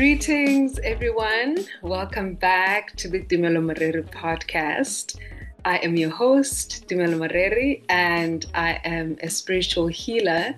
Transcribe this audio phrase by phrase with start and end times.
[0.00, 1.58] Greetings, everyone.
[1.82, 5.18] Welcome back to the Tumelo Moreri podcast.
[5.66, 10.54] I am your host, Tumelo Moreri, and I am a spiritual healer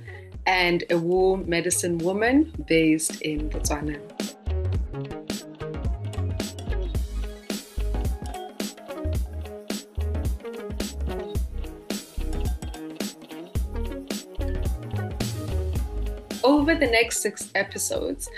[0.46, 3.98] and a womb medicine woman based in Botswana.
[16.44, 18.28] Over the next six episodes,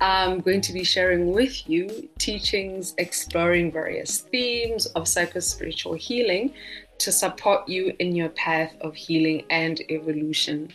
[0.00, 6.54] I'm going to be sharing with you teachings exploring various themes of psychospiritual healing
[6.98, 10.72] to support you in your path of healing and evolution.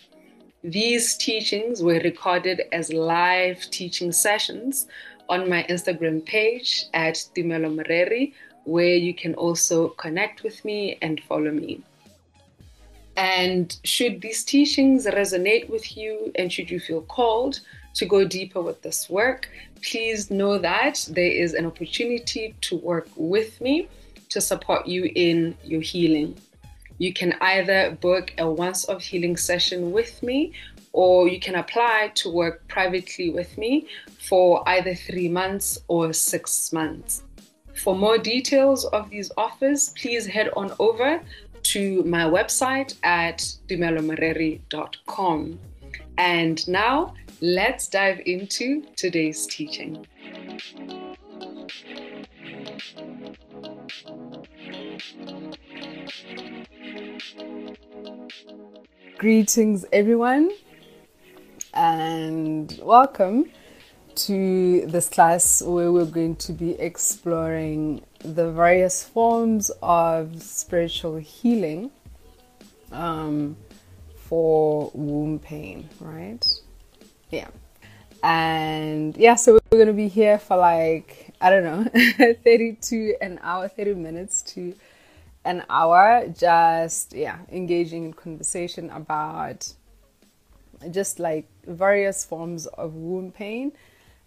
[0.64, 4.88] These teachings were recorded as live teaching sessions
[5.28, 8.34] on my Instagram page at Tumelo Moreri,
[8.66, 11.84] where you can also connect with me and follow me.
[13.18, 17.62] And should these teachings resonate with you and should you feel called
[17.96, 19.50] to go deeper with this work,
[19.82, 23.88] please know that there is an opportunity to work with me
[24.30, 26.38] to support you in your healing.
[26.98, 30.54] You can either book a once off healing session with me
[30.94, 36.72] or you can apply to work privately with me for either three months or six
[36.72, 37.24] months.
[37.76, 41.22] For more details of these offers, please head on over
[41.64, 45.60] to my website at tumelomoreri.com.
[46.18, 50.06] And now let's dive into today's teaching.
[59.18, 60.52] Greetings, everyone,
[61.74, 63.50] and welcome
[64.16, 71.92] to this class where we're going to be exploring the various forms of spiritual healing
[72.92, 73.58] um,
[74.36, 76.46] for womb pain, right?
[77.30, 77.48] Yeah.
[78.22, 83.16] And yeah, so we're going to be here for like, I don't know, 30 to
[83.22, 84.76] an hour, 30 minutes to
[85.46, 89.72] an hour, just, yeah, engaging in conversation about
[90.92, 93.72] just like various forms of womb pain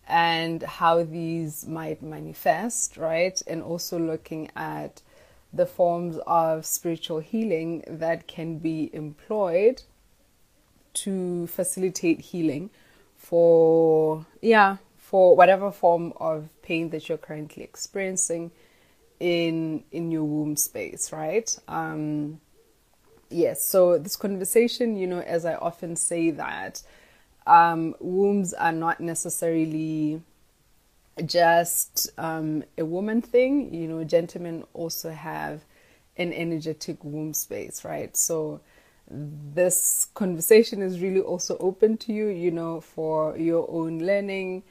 [0.06, 3.42] and how these might manifest, right?
[3.46, 5.02] And also looking at
[5.52, 9.82] the forms of spiritual healing that can be employed
[11.04, 12.70] to facilitate healing
[13.16, 18.50] for, yeah, for whatever form of pain that you're currently experiencing
[19.20, 21.58] in in your womb space, right?
[21.66, 22.40] Um,
[23.30, 23.62] yes.
[23.62, 26.82] So this conversation, you know, as I often say that
[27.46, 30.22] um, wombs are not necessarily
[31.24, 33.74] just um, a woman thing.
[33.74, 35.64] You know, gentlemen also have
[36.16, 38.16] an energetic womb space, right?
[38.16, 38.60] So
[39.10, 44.62] this conversation is really also open to you, you know, for your own learning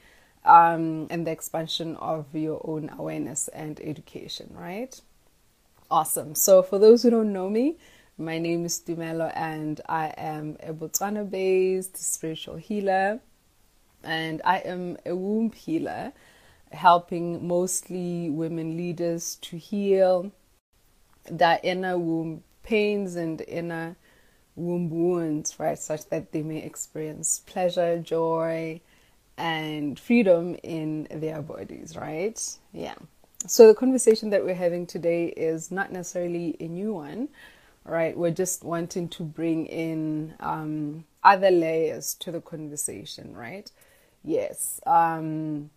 [0.44, 5.00] um, and the expansion of your own awareness and education, right?
[5.90, 6.34] Awesome.
[6.34, 7.78] So for those who don't know me,
[8.16, 13.20] my name is Tumelo, and I am a Botswana based spiritual healer,
[14.02, 16.12] and I am a womb healer,
[16.72, 20.32] helping mostly women leaders to heal
[21.30, 23.96] their inner womb pains and inner
[24.58, 28.80] womb wounds, right, such that they may experience pleasure, joy,
[29.36, 32.40] and freedom in their bodies, right?
[32.72, 32.94] Yeah.
[33.46, 37.28] So, the conversation that we're having today is not necessarily a new one
[37.88, 38.16] right?
[38.16, 43.70] We're just wanting to bring in um, other layers to the conversation, right?
[44.22, 44.80] Yes.
[44.86, 45.70] Um,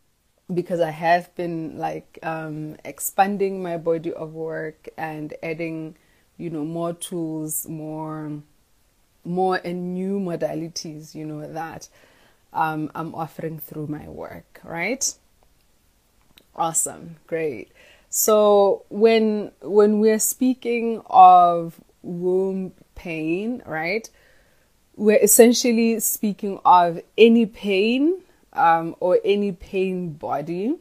[0.53, 5.95] because I have been like um, expanding my body of work and adding,
[6.37, 8.41] you know, more tools, more,
[9.23, 11.87] more and new modalities, you know, that
[12.53, 15.13] um, I'm offering through my work, right?
[16.55, 17.71] Awesome, great.
[18.09, 24.09] So when when we're speaking of womb pain, right?
[24.97, 28.21] We're essentially speaking of any pain
[28.53, 30.75] um, or any pain body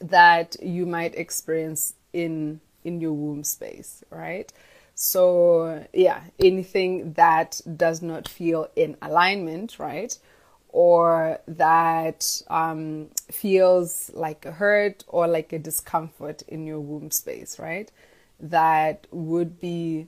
[0.00, 4.50] that you might experience in in your womb space, right?
[5.02, 10.14] So yeah, anything that does not feel in alignment, right?
[10.68, 17.58] Or that um, feels like a hurt or like a discomfort in your womb space,
[17.58, 17.90] right?
[18.38, 20.06] That would be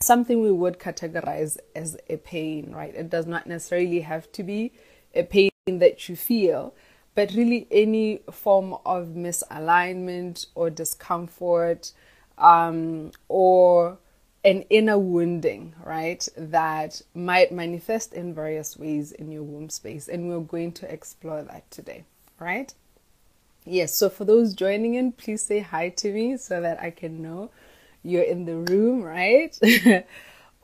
[0.00, 2.94] something we would categorize as a pain, right?
[2.94, 4.72] It does not necessarily have to be
[5.16, 6.74] a pain that you feel,
[7.16, 11.90] but really any form of misalignment or discomfort
[12.38, 13.98] um, or
[14.44, 20.08] an inner wounding, right, that might manifest in various ways in your womb space.
[20.08, 22.04] And we're going to explore that today.
[22.38, 22.72] right?
[23.64, 27.20] Yes, so for those joining in, please say hi to me so that I can
[27.20, 27.50] know
[28.04, 29.58] you're in the room, right?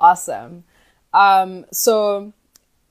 [0.00, 0.64] awesome.
[1.12, 2.32] Um, so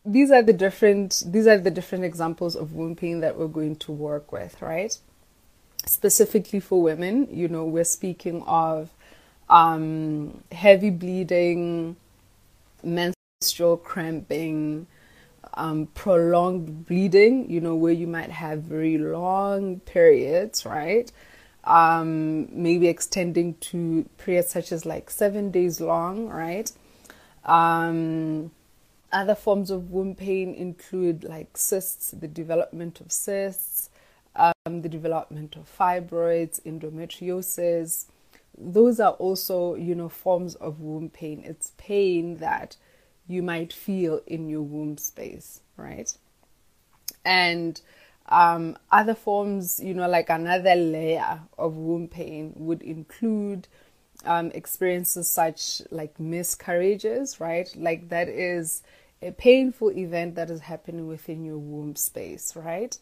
[0.05, 3.75] these are the different these are the different examples of womb pain that we're going
[3.77, 4.97] to work with, right?
[5.85, 8.91] Specifically for women, you know, we're speaking of
[9.49, 11.95] um, heavy bleeding,
[12.83, 14.87] menstrual cramping,
[15.55, 21.11] um, prolonged bleeding, you know, where you might have very long periods, right?
[21.63, 26.71] Um, maybe extending to periods such as like seven days long, right?
[27.45, 28.51] Um,
[29.11, 33.89] other forms of womb pain include like cysts, the development of cysts,
[34.35, 38.05] um, the development of fibroids, endometriosis.
[38.57, 41.43] Those are also, you know, forms of womb pain.
[41.45, 42.77] It's pain that
[43.27, 46.15] you might feel in your womb space, right?
[47.23, 47.79] And
[48.27, 53.67] um, other forms, you know, like another layer of womb pain would include
[54.25, 57.73] um, experiences such like miscarriages, right?
[57.75, 58.83] Like that is
[59.21, 62.97] a painful event that is happening within your womb space, right?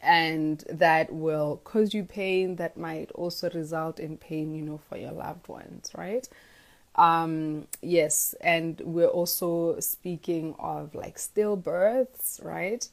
[0.00, 4.96] And that will cause you pain, that might also result in pain, you know, for
[4.96, 6.28] your loved ones, right?
[6.98, 12.88] Um, yes, and we're also speaking of like stillbirths, right?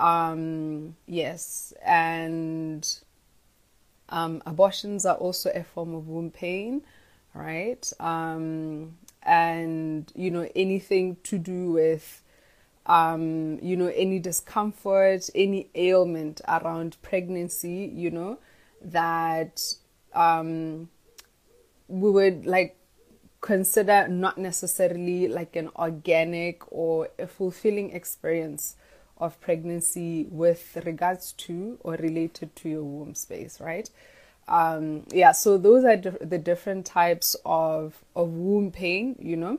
[0.00, 2.86] Um, yes, and
[4.08, 6.82] um, abortions are also a form of womb pain,
[7.32, 7.92] right?
[8.00, 12.22] Um, and you know anything to do with
[12.86, 18.38] um, you know any discomfort, any ailment around pregnancy, you know
[18.82, 19.60] that
[20.14, 20.88] um,
[21.88, 22.76] we would like
[23.40, 28.76] consider not necessarily like an organic or a fulfilling experience
[29.18, 33.90] of pregnancy with regards to or related to your womb space, right?
[34.48, 39.58] Um, yeah, so those are the different types of, of womb pain, you know,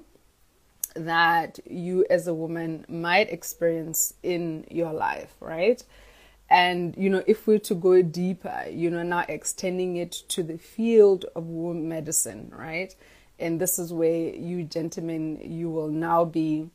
[0.95, 5.83] that you as a woman might experience in your life, right?
[6.49, 10.57] And, you know, if we're to go deeper, you know, now extending it to the
[10.57, 12.95] field of womb medicine, right?
[13.39, 16.69] and this is where you gentlemen you will now be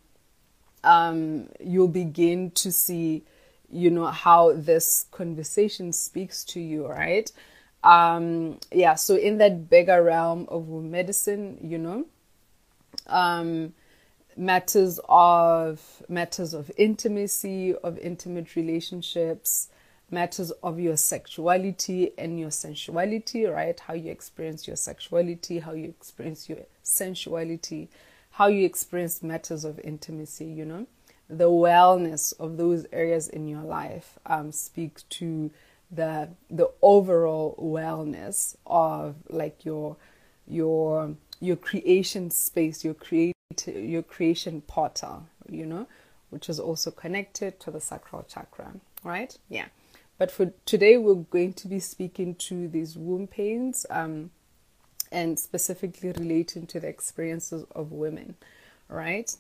[0.83, 3.23] um, you'll begin to see
[3.71, 7.33] you know how this conversation speaks to you right
[7.85, 12.05] um, yeah so in that bigger realm of womb medicine you know
[13.07, 13.73] um,
[14.37, 19.69] matters of matters of intimacy of intimate relationships
[20.11, 23.79] matters of your sexuality and your sensuality, right?
[23.79, 27.89] How you experience your sexuality, how you experience your sensuality,
[28.33, 30.87] how you experience matters of intimacy, you know?
[31.29, 35.51] The wellness of those areas in your life um, speak to
[35.93, 39.97] the the overall wellness of like your
[40.47, 43.35] your your creation space, your create
[43.67, 45.87] your creation portal, you know,
[46.31, 48.73] which is also connected to the sacral chakra,
[49.05, 49.37] right?
[49.49, 49.67] Yeah.
[50.19, 54.31] But for today, we're going to be speaking to these womb pains um,
[55.11, 58.37] and specifically relating to the experiences of women,
[58.89, 59.35] right?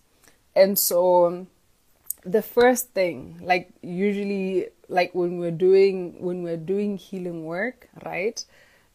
[0.56, 1.46] And so, um,
[2.24, 8.44] the first thing, like usually, like when we're doing when we're doing healing work, right?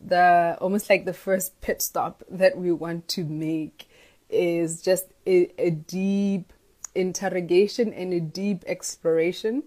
[0.01, 3.87] The almost like the first pit stop that we want to make
[4.35, 6.53] is just a, a deep
[6.93, 9.63] interrogation and a deep exploration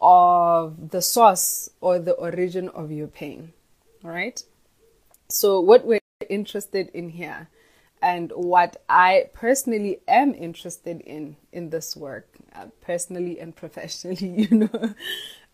[0.00, 3.52] of the source or the origin of your pain.
[4.02, 4.42] Right.
[5.28, 7.48] So, what we're interested in here,
[8.00, 14.56] and what I personally am interested in in this work, uh, personally and professionally, you
[14.58, 14.94] know,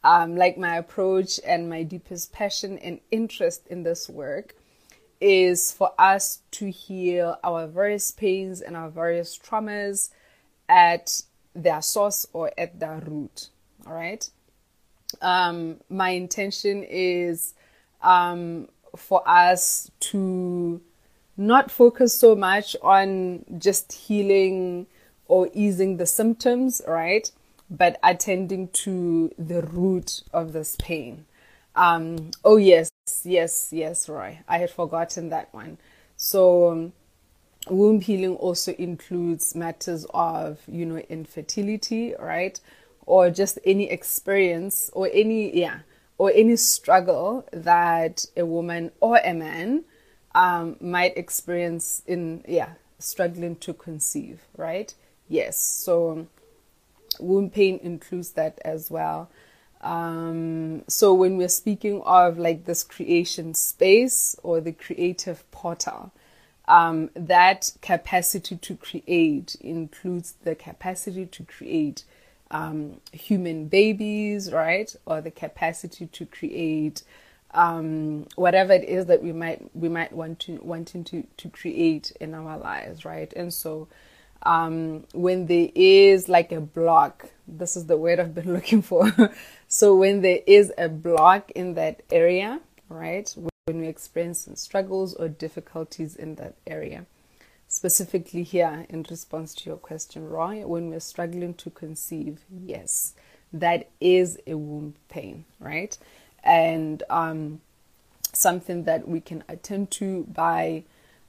[0.05, 4.55] um, like my approach and my deepest passion and interest in this work
[5.21, 10.11] is for us to heal our various pains and our various traumas
[10.69, 11.23] at
[11.55, 13.49] their source or at their root.
[13.87, 14.29] All right.
[15.21, 17.55] Um, my intention is
[18.03, 20.81] um, for us to
[21.37, 24.87] not focus so much on just healing
[25.27, 27.31] or easing the symptoms, right?
[27.71, 31.25] But attending to the root of this pain.
[31.77, 32.91] Um, oh, yes,
[33.25, 34.41] yes, yes, Roy.
[34.49, 35.79] I had forgotten that one.
[36.17, 36.93] So, um,
[37.69, 42.61] womb healing also includes matters of, you know, infertility, right?
[43.07, 45.81] Or just any experience or any, yeah,
[46.19, 49.85] or any struggle that a woman or a man
[50.35, 54.95] um, might experience in, yeah, struggling to conceive, right?
[55.29, 55.59] Yes.
[55.59, 56.29] So,
[57.19, 59.31] womb pain includes that as well.
[59.85, 66.11] Um, so when we're speaking of like this creation space or the creative portal,
[66.67, 72.05] um, that capacity to create includes the capacity to create
[72.51, 74.95] um, human babies, right?
[75.05, 77.03] Or the capacity to create
[77.53, 82.11] um, whatever it is that we might we might want to wanting to to create
[82.21, 83.33] in our lives, right?
[83.35, 83.87] And so
[84.45, 89.13] um, when there is like a block, this is the word I've been looking for.
[89.69, 93.35] so when there is a block in that area, right?
[93.67, 97.07] When we experience struggles or difficulties in that area,
[97.69, 103.15] specifically here in response to your question, Roy, when we're struggling to conceive, yes,
[103.53, 105.97] that is a womb pain, right?
[106.43, 107.61] And um,
[108.33, 110.85] something that we can attend to by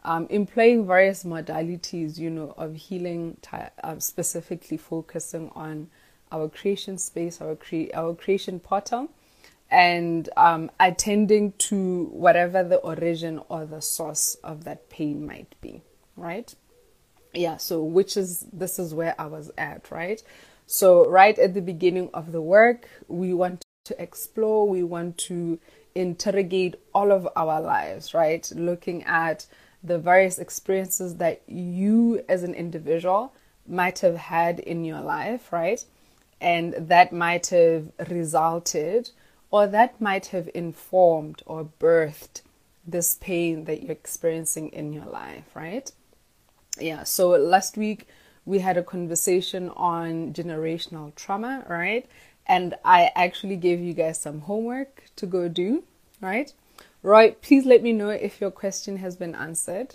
[0.06, 5.90] um, employing various modalities, you know, of healing, uh, specifically focusing on
[6.32, 9.10] our creation space, our cre- our creation portal,
[9.72, 15.82] and um, attending to whatever the origin or the source of that pain might be,
[16.16, 16.54] right?
[17.34, 17.58] Yeah.
[17.58, 20.22] So, which is this is where I was at, right?
[20.68, 25.60] So, right at the beginning of the work, we want to explore, we want to
[25.96, 28.52] interrogate all of our lives, right?
[28.56, 29.48] Looking at
[29.86, 33.34] the various experiences that you as an individual
[33.68, 35.84] might have had in your life, right?
[36.42, 39.12] And that might have resulted
[39.52, 42.42] or that might have informed or birthed
[42.86, 45.92] this pain that you're experiencing in your life, right?
[46.80, 48.08] Yeah, so last week
[48.46, 52.06] we had a conversation on generational trauma, right?
[52.46, 55.84] And I actually gave you guys some homework to go do,
[56.22, 56.54] right?
[57.06, 59.94] Right, please let me know if your question has been answered.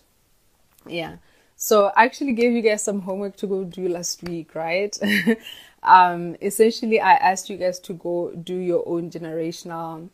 [0.86, 1.16] Yeah.
[1.56, 4.96] So I actually gave you guys some homework to go do last week, right?
[5.82, 10.08] um, essentially, I asked you guys to go do your own generational.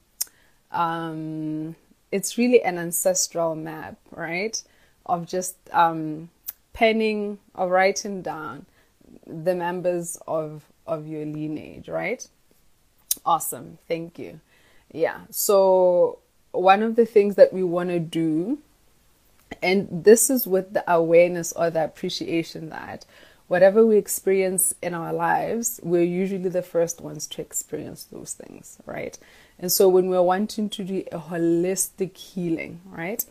[0.72, 1.76] Um,
[2.10, 4.62] it's really an ancestral map, right?
[5.04, 6.30] Of just um,
[6.72, 8.64] penning or writing down
[9.26, 12.26] the members of of your lineage, right?
[13.26, 14.40] Awesome, thank you.
[14.90, 15.20] Yeah.
[15.28, 16.20] So
[16.62, 18.58] one of the things that we want to do,
[19.62, 23.04] and this is with the awareness or the appreciation that
[23.48, 28.78] whatever we experience in our lives, we're usually the first ones to experience those things,
[28.86, 29.18] right?
[29.58, 33.24] And so when we're wanting to do a holistic healing, right?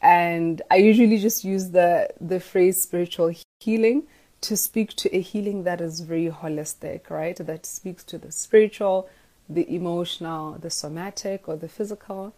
[0.00, 4.02] And I usually just use the the phrase spiritual healing
[4.40, 7.36] to speak to a healing that is very holistic, right?
[7.36, 9.08] That speaks to the spiritual,
[9.48, 12.34] the emotional, the somatic, or the physical,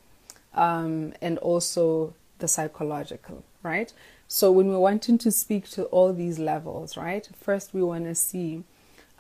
[0.54, 3.92] um, and also the psychological, right?
[4.28, 7.28] So when we're wanting to speak to all these levels, right?
[7.40, 8.64] First, we want to see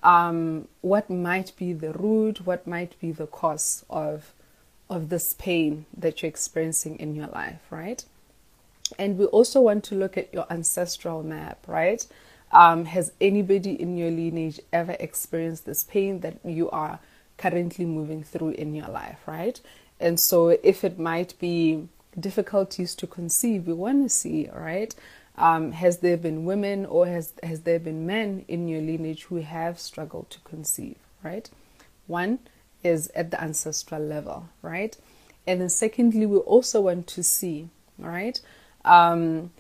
[0.02, 4.32] um, what might be the root, what might be the cause of
[4.90, 8.04] of this pain that you're experiencing in your life, right?
[8.98, 12.06] And we also want to look at your ancestral map, right?
[12.52, 17.00] Um, has anybody in your lineage ever experienced this pain that you are
[17.38, 19.58] currently moving through in your life, right?
[20.04, 21.88] And so, if it might be
[22.20, 24.94] difficulties to conceive, we want to see, right?
[25.38, 29.36] Um, has there been women or has has there been men in your lineage who
[29.36, 31.48] have struggled to conceive, right?
[32.06, 32.40] One
[32.82, 34.94] is at the ancestral level, right?
[35.46, 38.38] And then secondly, we also want to see, right,
[38.84, 39.52] um,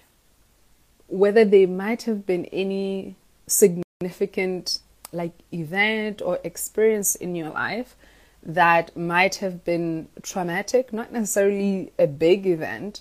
[1.08, 7.96] whether there might have been any significant like event or experience in your life
[8.44, 13.00] that might have been traumatic, not necessarily a big event,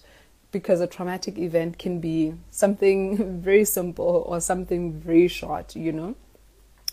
[0.52, 6.16] because a traumatic event can be something very simple or something very short, you know,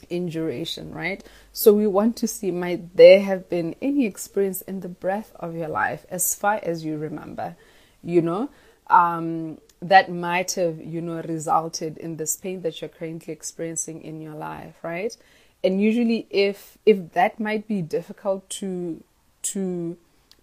[0.09, 1.23] in duration, right?
[1.53, 5.55] So we want to see might there have been any experience in the breath of
[5.55, 7.55] your life as far as you remember,
[8.03, 8.51] you know,
[8.89, 14.21] um, that might have, you know, resulted in this pain that you're currently experiencing in
[14.21, 15.17] your life, right?
[15.63, 19.03] And usually if if that might be difficult to
[19.43, 19.97] to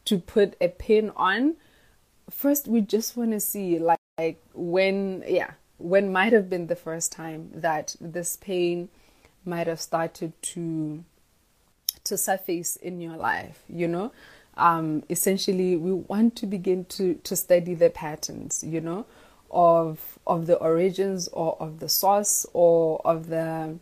[0.06, 1.56] to put a pin on
[2.30, 6.76] first we just want to see like, like when yeah when might have been the
[6.76, 8.90] first time that this pain
[9.46, 11.04] might have started to
[12.04, 14.12] to surface in your life you know?
[14.56, 19.06] Um, essentially we want to begin to to study the patterns you know
[19.52, 23.78] of of the origins or of the source or of the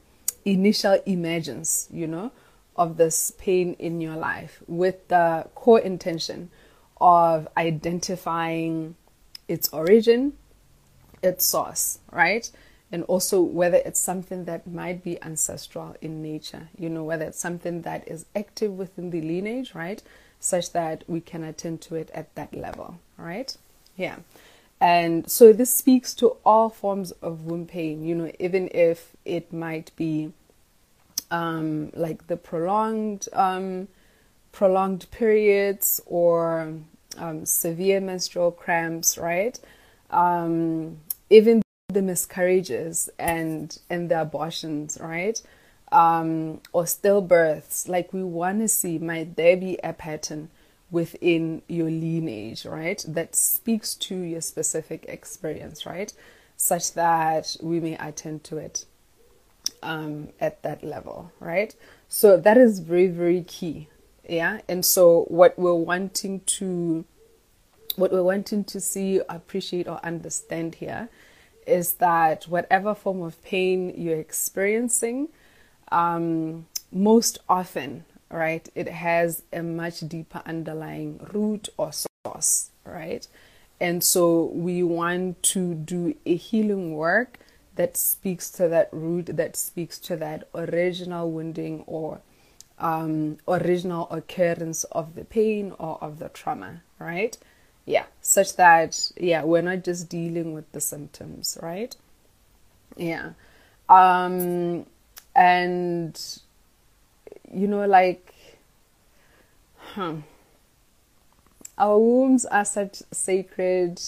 [0.46, 2.32] initial emergence, you know,
[2.75, 6.50] of this pain in your life with the core intention
[7.02, 8.96] of identifying
[9.48, 10.34] its origin,
[11.22, 12.50] its source, right?
[12.92, 17.40] and also whether it's something that might be ancestral in nature, you know, whether it's
[17.40, 20.02] something that is active within the lineage, right?
[20.40, 23.56] Such that we can attend to it at that level, right?
[23.98, 24.18] Yeah.
[24.82, 29.53] And so this speaks to all forms of womb pain, you know, even if it
[29.53, 30.34] might be
[31.32, 33.88] um, like the prolonged um,
[34.51, 36.74] prolonged periods or
[37.17, 39.60] um, severe menstrual cramps, right?
[40.12, 40.98] Um,
[41.29, 45.41] even the miscarriages and and the abortions, right?
[45.91, 50.50] Um, or stillbirths, like we want to see, might there be a pattern
[50.92, 53.04] within your lineage, right?
[53.08, 56.13] That speaks to your specific experience, right?
[56.58, 58.86] Such that we may attend to it
[59.84, 61.75] um, at that level, right?
[62.08, 63.89] So that is very, very key.
[64.27, 64.62] Yeah.
[64.68, 67.06] And so what we're wanting to
[67.96, 71.08] what we're wanting to see, appreciate, or understand here
[71.65, 75.30] is that whatever form of pain you're experiencing,
[75.92, 83.27] um, most often, right, it has a much deeper underlying root or source, right?
[83.79, 87.39] And so we want to do a healing work
[87.75, 92.22] that speaks to that root, that speaks to that original wounding or
[92.79, 97.38] um, original occurrence of the pain or of the trauma, right?
[97.86, 101.96] Yeah, such that, yeah, we're not just dealing with the symptoms, right?
[102.98, 103.32] Yeah.
[103.89, 104.86] Um,
[105.36, 106.20] and,
[107.54, 108.34] you know, like,
[109.78, 110.16] huh,
[111.78, 114.02] our wombs are such sacred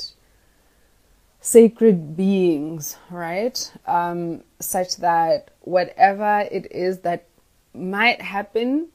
[1.39, 3.72] sacred beings, right?
[3.86, 7.25] Um, such that whatever it is that
[7.74, 8.89] might happen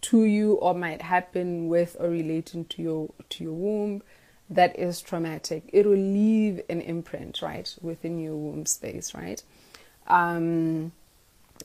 [0.00, 4.02] to you or might happen with or relating to your to your womb
[4.48, 9.42] that is traumatic it will leave an imprint right within your womb space right
[10.06, 10.92] um,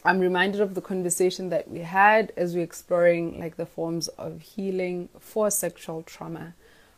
[0.04, 4.42] i'm reminded of the conversation that we had as we're exploring like the forms of
[4.42, 6.54] healing for sexual trauma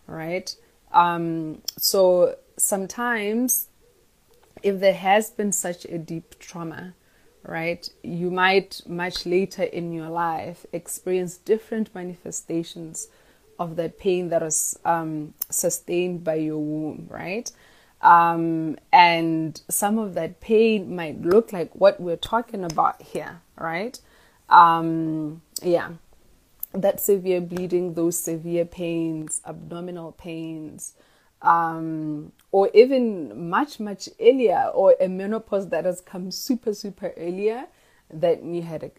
[0.07, 0.55] right
[0.91, 3.67] um, so sometimes
[4.63, 6.93] if there has been such a deep trauma
[7.47, 7.89] right?
[8.03, 13.07] You might much later in your life experience different manifestations
[13.59, 17.49] of that pain that was um, sustained by your womb, right?
[18.05, 23.99] Um, and some of that pain might look like what we're talking about here, right?
[24.47, 25.89] Um, yeah,
[26.71, 30.93] that severe bleeding, those severe pains, abdominal pains,
[31.41, 37.65] um, or even much, much earlier, or a menopause that has come super, super earlier
[38.13, 38.91] than you had,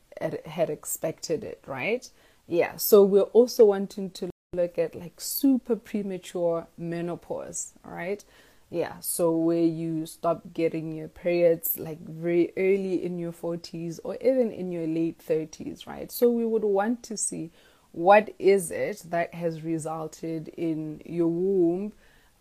[0.46, 2.10] had expected it, right?
[2.48, 8.24] Yeah, so we're also wanting to look at like super premature menopause, right?
[8.68, 14.16] Yeah, so where you stop getting your periods like very early in your 40s or
[14.20, 16.10] even in your late 30s, right?
[16.10, 17.52] So we would want to see
[17.92, 21.92] what is it that has resulted in your womb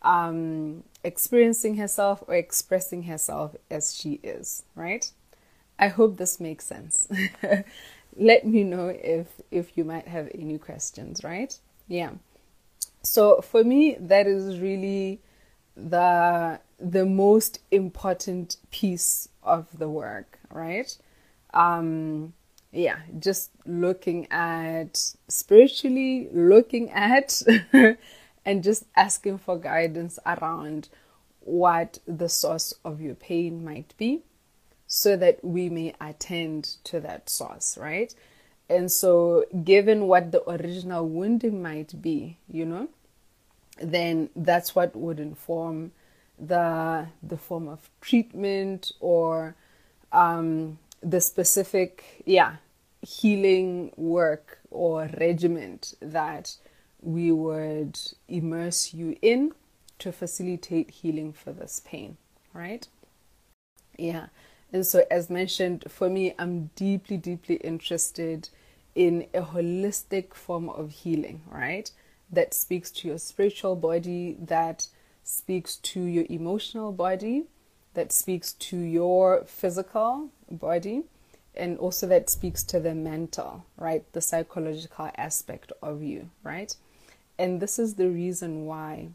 [0.01, 5.11] um, experiencing herself or expressing herself as she is, right?
[5.77, 7.07] I hope this makes sense.
[8.17, 11.57] Let me know if if you might have any questions, right?
[11.87, 12.11] Yeah.
[13.03, 15.19] So for me, that is really
[15.75, 20.97] the the most important piece of the work, right?
[21.53, 22.33] Um,
[22.71, 27.41] yeah, just looking at spiritually, looking at
[28.45, 30.89] and just asking for guidance around
[31.39, 34.23] what the source of your pain might be
[34.87, 38.13] so that we may attend to that source, right?
[38.69, 42.89] And so, given what the original wounding might be, you know,
[43.77, 45.91] then that's what would inform
[46.37, 49.55] the the form of treatment or
[50.11, 52.55] um, the specific, yeah,
[53.01, 56.55] healing work or regiment that
[57.01, 59.53] we would immerse you in
[59.99, 62.17] to facilitate healing for this pain,
[62.53, 62.87] right?
[63.97, 64.27] Yeah.
[64.73, 68.49] And so, as mentioned, for me, I'm deeply, deeply interested
[68.95, 71.91] in a holistic form of healing, right?
[72.31, 74.87] That speaks to your spiritual body, that
[75.23, 77.45] speaks to your emotional body,
[77.93, 81.03] that speaks to your physical body,
[81.55, 84.03] and also that speaks to the mental, right?
[84.13, 86.75] The psychological aspect of you, right?
[87.37, 89.09] and this is the reason why.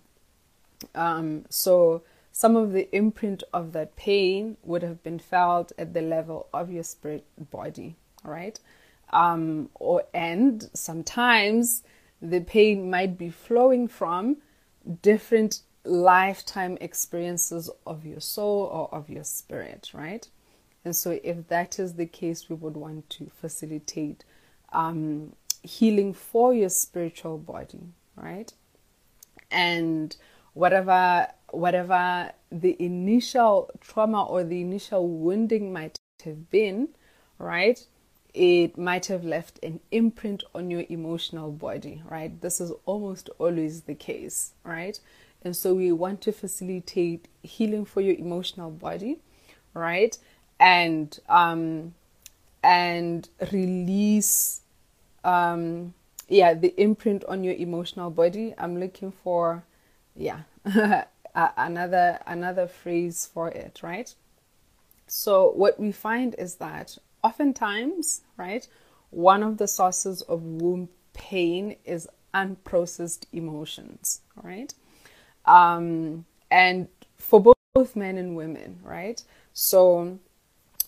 [0.94, 6.02] Um, so some of the imprint of that pain would have been felt at the
[6.02, 8.58] level of your spirit body, right?
[9.12, 11.82] Um, or and sometimes
[12.20, 14.38] the pain might be flowing from
[15.02, 20.28] different lifetime experiences of your soul or of your spirit, right?
[20.84, 24.24] And so, if that is the case, we would want to facilitate
[24.72, 27.80] um, healing for your spiritual body,
[28.16, 28.52] right?
[29.50, 30.16] And
[30.54, 36.88] whatever whatever the initial trauma or the initial wounding might have been,
[37.38, 37.84] right?
[38.32, 42.40] It might have left an imprint on your emotional body, right?
[42.40, 44.98] This is almost always the case, right?
[45.42, 49.18] And so we want to facilitate healing for your emotional body,
[49.74, 50.16] right?
[50.58, 51.94] And um
[52.62, 54.60] and release
[55.24, 55.94] um
[56.28, 58.54] yeah, the imprint on your emotional body.
[58.56, 59.64] I'm looking for
[60.14, 60.42] yeah,
[61.34, 64.14] another another phrase for it, right?
[65.06, 68.66] So what we find is that oftentimes, right,
[69.10, 74.72] one of the sources of womb pain is unprocessed emotions, right?
[75.44, 79.22] Um, and for both, both men and women, right?
[79.52, 80.18] So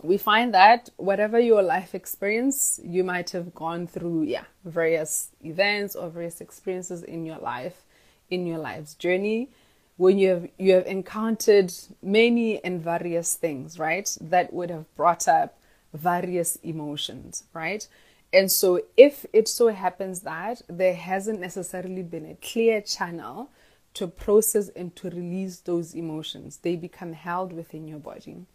[0.02, 5.94] we find that whatever your life experience, you might have gone through, yeah, various events
[5.94, 7.84] or various experiences in your life,
[8.30, 9.50] in your life's journey,
[9.96, 14.16] when you have you have encountered many and various things, right?
[14.20, 15.58] That would have brought up
[15.92, 17.86] various emotions, right?
[18.32, 23.50] And so if it so happens that there hasn't necessarily been a clear channel
[23.94, 26.58] to process and to release those emotions.
[26.62, 28.46] They become held within your body.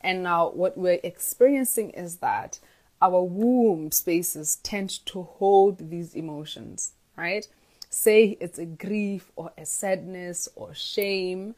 [0.00, 2.58] And now, what we're experiencing is that
[3.02, 7.46] our womb spaces tend to hold these emotions, right?
[7.88, 11.54] Say it's a grief or a sadness or shame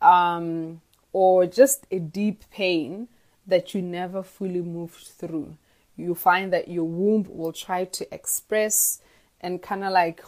[0.00, 0.80] um,
[1.12, 3.08] or just a deep pain
[3.46, 5.56] that you never fully moved through.
[5.96, 9.00] You find that your womb will try to express
[9.40, 10.22] and kind of like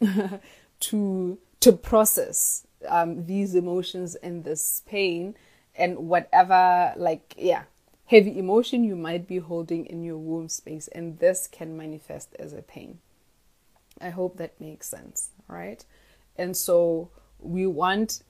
[0.80, 5.34] to to process um, these emotions and this pain
[5.74, 7.64] and whatever like yeah
[8.06, 12.52] heavy emotion you might be holding in your womb space and this can manifest as
[12.52, 12.98] a pain
[14.00, 15.84] i hope that makes sense right
[16.36, 18.22] and so we want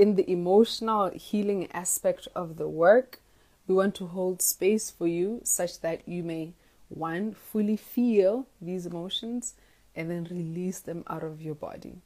[0.00, 3.20] in the emotional healing aspect of the work
[3.66, 6.52] we want to hold space for you such that you may
[6.88, 9.54] one fully feel these emotions
[9.94, 11.96] and then release them out of your body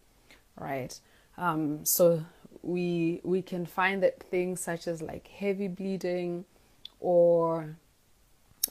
[0.57, 0.99] right?
[1.37, 2.25] Um, so
[2.63, 6.45] we we can find that things such as like heavy bleeding
[7.01, 7.77] or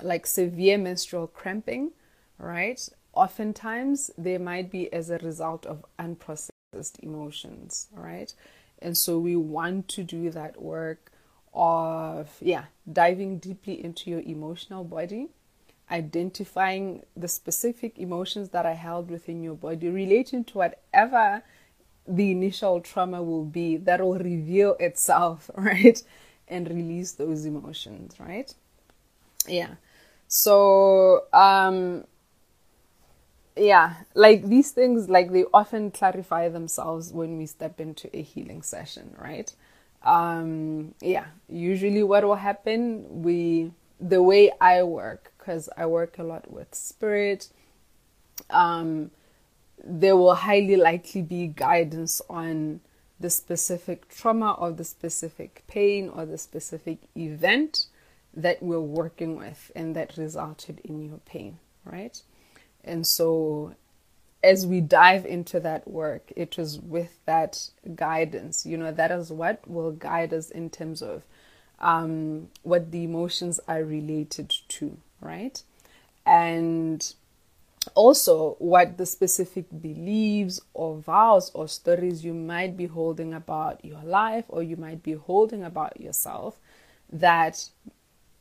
[0.01, 1.91] like severe menstrual cramping,
[2.37, 2.87] right?
[3.13, 8.33] Oftentimes they might be as a result of unprocessed emotions, right?
[8.83, 11.11] And so we want to do that work
[11.53, 15.29] of yeah, diving deeply into your emotional body,
[15.89, 21.43] identifying the specific emotions that are held within your body, relating to whatever
[22.07, 26.03] the initial trauma will be that will reveal itself, right?
[26.47, 28.53] And release those emotions, right?
[29.47, 29.75] Yeah.
[30.27, 32.05] So, um,
[33.55, 38.61] yeah, like these things, like they often clarify themselves when we step into a healing
[38.61, 39.53] session, right?
[40.03, 46.23] Um, yeah, usually what will happen, we, the way I work, because I work a
[46.23, 47.49] lot with spirit,
[48.49, 49.11] um,
[49.83, 52.81] there will highly likely be guidance on
[53.19, 57.87] the specific trauma or the specific pain or the specific event
[58.33, 62.21] that we're working with and that resulted in your pain, right?
[62.83, 63.75] And so
[64.43, 69.31] as we dive into that work, it is with that guidance, you know, that is
[69.31, 71.23] what will guide us in terms of
[71.79, 75.61] um, what the emotions are related to, right?
[76.25, 77.13] And
[77.95, 84.01] also what the specific beliefs or vows or stories you might be holding about your
[84.03, 86.57] life or you might be holding about yourself
[87.11, 87.69] that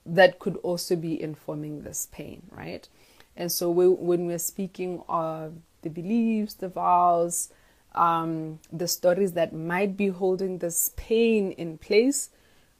[0.06, 2.88] that could also be informing this pain right
[3.36, 7.50] and so we, when we're speaking of the beliefs the vows
[7.94, 12.30] um, the stories that might be holding this pain in place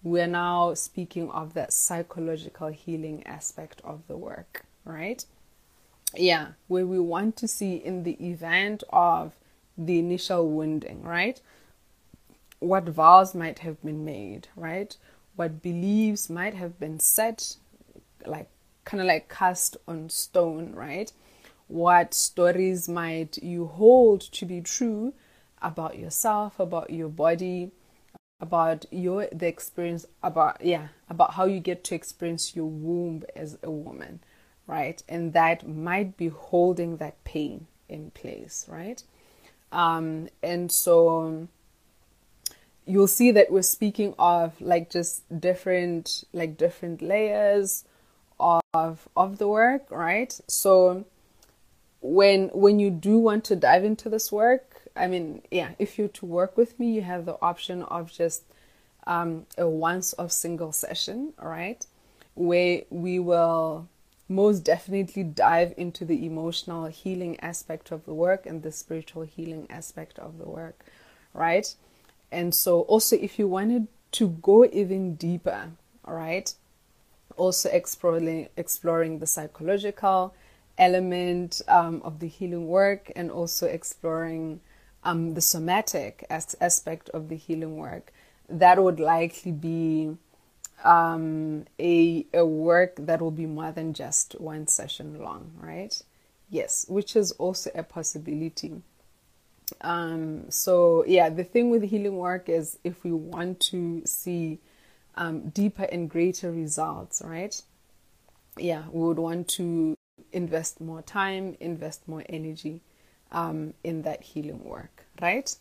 [0.03, 5.27] we're now speaking of that psychological healing aspect of the work right
[6.15, 9.33] yeah, where we want to see in the event of
[9.79, 11.41] the initial wounding, right?
[12.59, 14.97] What vows might have been made, right?
[15.37, 17.57] What beliefs might have been set,
[18.27, 18.49] like
[18.85, 21.12] kind of like cast on stone, right?
[21.68, 25.14] What stories might you hold to be true
[25.61, 27.71] about yourself, about your body,
[28.40, 33.59] about your the experience about yeah, about how you get to experience your womb as
[33.62, 34.21] a woman
[34.66, 35.03] right?
[35.09, 39.03] And that might be holding that pain in place, right?
[39.71, 41.49] Um, and so,
[42.87, 47.85] you'll see that we're speaking of like just different like different layers
[48.75, 50.39] of of the work, right?
[50.49, 51.05] So
[52.01, 56.09] when when you do want to dive into this work, I mean, yeah, if you're
[56.09, 58.45] to work with me, you have the option of just
[59.07, 61.85] um, a once of single session, right,
[62.35, 63.89] where we will
[64.27, 69.67] most definitely dive into the emotional healing aspect of the work and the spiritual healing
[69.69, 70.83] aspect of the work,
[71.35, 71.75] right?
[72.31, 75.73] And so, also, if you wanted to go even deeper,
[76.07, 76.55] all right,
[77.37, 80.35] also exploring exploring the psychological
[80.79, 84.61] element um, of the healing work and also exploring
[85.05, 88.12] um, the somatic as- aspect of the healing work
[88.49, 90.16] that would likely be
[90.85, 96.03] um, a, a work that will be more than just one session long, right?
[96.51, 98.83] Yes, which is also a possibility.
[99.81, 104.59] Um, so, yeah, the thing with healing work is if we want to see
[105.16, 107.61] um, deeper and greater results, right?
[108.57, 109.96] Yeah, we would want to
[110.33, 112.81] invest more time, invest more energy
[113.31, 115.55] um, in that healing work, right?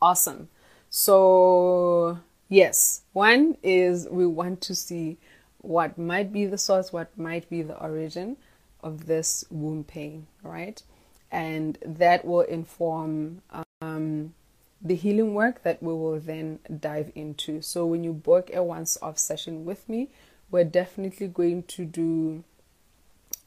[0.00, 0.48] Awesome.
[0.90, 5.18] So, yes, one is we want to see
[5.58, 8.36] what might be the source, what might be the origin
[8.82, 10.82] of this womb pain, right?
[11.30, 13.42] And that will inform
[13.80, 14.34] um,
[14.82, 17.62] the healing work that we will then dive into.
[17.62, 20.08] So, when you book a once off session with me,
[20.50, 22.44] we're definitely going to do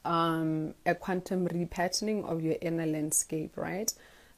[0.04, 3.92] um, a quantum repatterning of your inner landscape, right?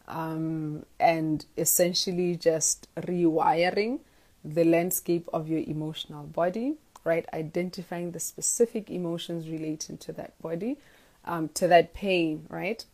[0.08, 4.00] Um, and essentially just rewiring
[4.44, 6.74] the landscape of your emotional body,
[7.04, 7.26] right?
[7.32, 10.78] Identifying the specific emotions relating to that body,
[11.24, 12.84] um, to that pain, right?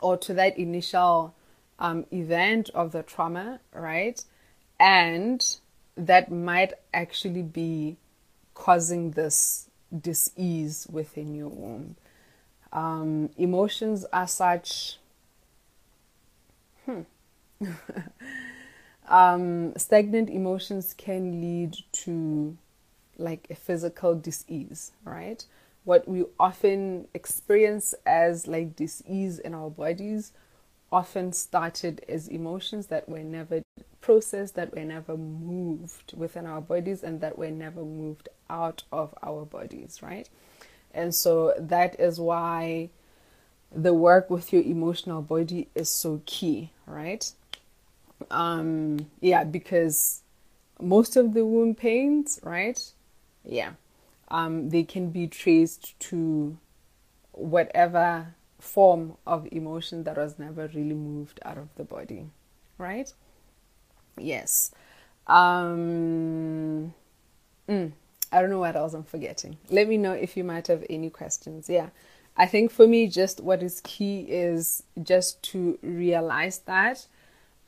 [0.00, 1.34] Or to that initial
[1.78, 4.22] um, event of the trauma, right?
[4.80, 5.44] And
[5.96, 7.96] that might actually be
[8.54, 11.96] causing this dis-ease within your womb.
[12.72, 14.98] Um, emotions are such.
[16.84, 17.02] Hmm.
[19.08, 22.56] um, stagnant emotions can lead to
[23.16, 25.44] like a physical dis-ease, right?
[25.84, 30.32] What we often experience as like dis-ease in our bodies
[30.90, 33.62] often started as emotions that were never
[34.00, 39.14] processed, that were never moved within our bodies, and that were never moved out of
[39.22, 40.28] our bodies, right?
[40.94, 42.90] And so that is why
[43.70, 47.30] the work with your emotional body is so key, right?
[48.30, 50.22] Um, yeah, because
[50.80, 52.80] most of the wound pains, right?
[53.44, 53.72] Yeah,
[54.28, 56.56] um, they can be traced to
[57.32, 62.26] whatever form of emotion that was never really moved out of the body,
[62.76, 63.12] right?
[64.16, 64.72] Yes.
[65.26, 66.94] Um,
[67.68, 67.92] mm,
[68.32, 69.58] I don't know what else I'm forgetting.
[69.70, 71.68] Let me know if you might have any questions.
[71.68, 71.90] Yeah.
[72.36, 77.06] I think for me, just what is key is just to realize that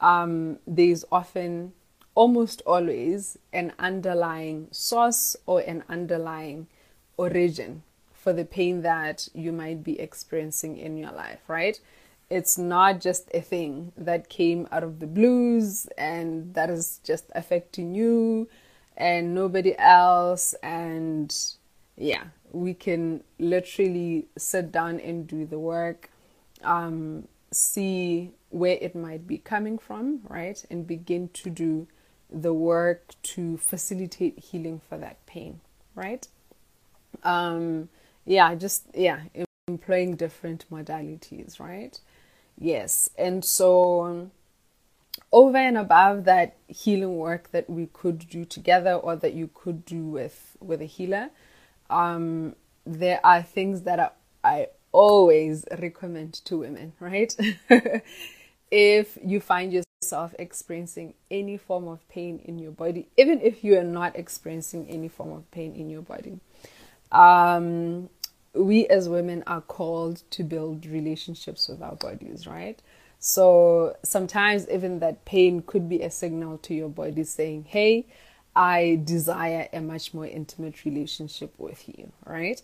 [0.00, 1.72] um, there's often,
[2.14, 6.68] almost always, an underlying source or an underlying
[7.16, 7.83] origin
[8.22, 11.80] for the pain that you might be experiencing in your life, right?
[12.28, 17.24] It's not just a thing that came out of the blues and that is just
[17.35, 18.48] affecting you
[18.96, 20.54] and nobody else.
[20.62, 21.35] And
[21.96, 26.11] yeah, we can literally sit down and do the work,
[26.62, 30.62] um, see where it might be coming from, right?
[30.70, 31.88] And begin to do
[32.30, 35.61] the work to facilitate healing for that pain,
[35.94, 36.28] right?
[37.24, 37.88] Um,
[38.31, 39.21] yeah, just yeah,
[39.66, 41.99] employing different modalities, right?
[42.57, 44.31] Yes, and so um,
[45.33, 49.85] over and above that healing work that we could do together or that you could
[49.85, 51.31] do with with a healer
[51.88, 54.11] um, there are things that I,
[54.49, 57.35] I always recommend to women right
[58.71, 63.79] if you find yourself experiencing any form of pain in your body even if you
[63.79, 66.40] are not experiencing any form of pain in your body
[67.12, 68.09] um,
[68.54, 72.82] we as women are called to build relationships with our bodies right
[73.22, 78.06] so sometimes even that pain could be a signal to your body saying, hey,
[78.56, 82.60] I desire a much more intimate relationship with you, right?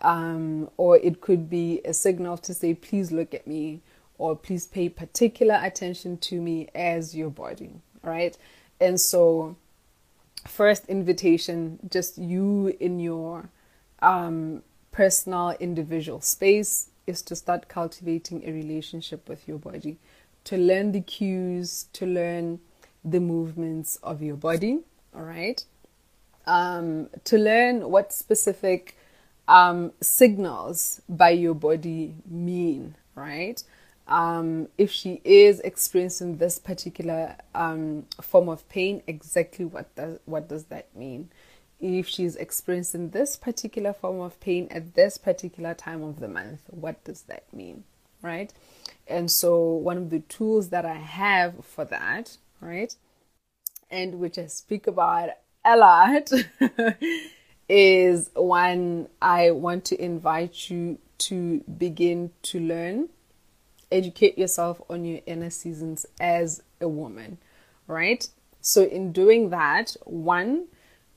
[0.00, 3.80] Um, or it could be a signal to say, please look at me,
[4.16, 7.72] or please pay particular attention to me as your body,
[8.02, 8.38] right?
[8.80, 9.56] And so,
[10.46, 13.50] first invitation, just you in your
[14.02, 14.62] um,
[14.96, 19.98] personal individual space, is to start cultivating a relationship with your body,
[20.44, 22.58] to learn the cues, to learn
[23.04, 24.80] the movements of your body.
[25.14, 25.62] All right.
[26.46, 28.96] Um, to learn what specific
[29.46, 33.62] um, signals by your body mean, right?
[34.08, 40.48] Um, if she is experiencing this particular um, form of pain, exactly what does what
[40.48, 41.28] does that mean?
[41.80, 46.62] If she's experiencing this particular form of pain at this particular time of the month,
[46.68, 47.84] what does that mean,
[48.22, 48.52] right?
[49.06, 52.94] And so, one of the tools that I have for that, right,
[53.90, 55.30] and which I speak about
[55.64, 56.32] a lot,
[57.68, 63.08] is one I want to invite you to begin to learn,
[63.90, 67.38] educate yourself on your inner seasons as a woman,
[67.86, 68.28] right?
[68.60, 70.66] So, in doing that, one,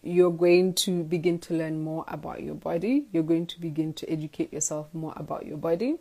[0.01, 3.05] you're going to begin to learn more about your body.
[3.11, 5.97] You're going to begin to educate yourself more about your body.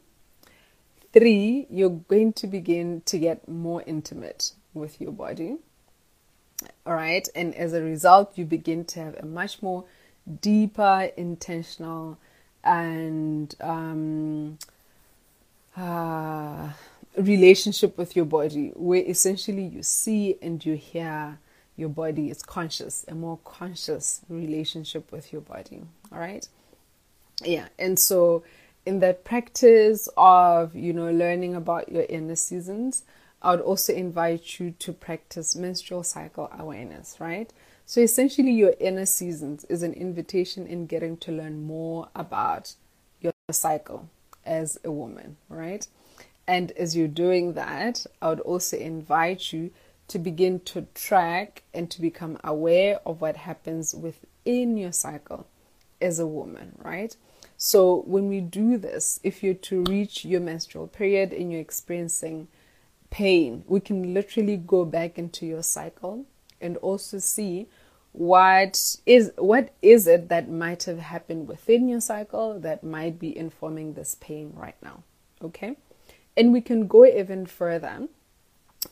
[1.12, 5.56] Three, you're going to begin to get more intimate with your body.
[6.86, 7.26] All right.
[7.34, 9.84] And as a result, you begin to have a much more
[10.40, 12.18] deeper, intentional,
[12.62, 14.58] and um,
[15.76, 16.70] uh,
[17.16, 21.38] relationship with your body, where essentially you see and you hear
[21.78, 22.30] your body.
[22.30, 25.82] It's conscious, a more conscious relationship with your body.
[26.12, 26.46] All right.
[27.42, 27.68] Yeah.
[27.78, 28.42] And so,
[28.84, 33.04] in that practice of, you know, learning about your inner seasons,
[33.40, 37.52] I would also invite you to practice menstrual cycle awareness, right?
[37.86, 42.74] So essentially, your inner seasons is an invitation in getting to learn more about
[43.20, 44.08] your cycle
[44.44, 45.86] as a woman, right?
[46.46, 49.70] And as you're doing that, I would also invite you
[50.08, 55.46] to begin to track and to become aware of what happens within your cycle
[56.00, 57.16] as a woman, right?
[57.56, 62.48] So when we do this, if you're to reach your menstrual period and you're experiencing
[63.10, 66.24] pain, we can literally go back into your cycle
[66.60, 67.66] and also see
[68.12, 73.36] what is what is it that might have happened within your cycle that might be
[73.36, 75.02] informing this pain right now
[75.42, 75.76] okay
[76.36, 78.08] and we can go even further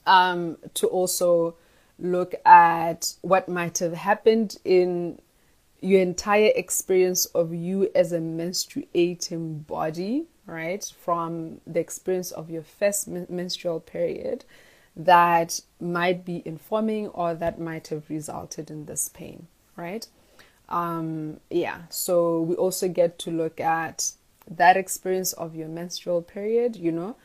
[0.07, 1.57] um, to also
[1.99, 5.21] look at what might have happened in
[5.81, 12.63] your entire experience of you as a menstruating body right from the experience of your
[12.63, 14.45] first menstrual period
[14.97, 20.09] that might be informing or that might have resulted in this pain, right?
[20.71, 24.13] Um, yeah, so we also get to look at
[24.51, 27.17] that experience of your menstrual period, you know,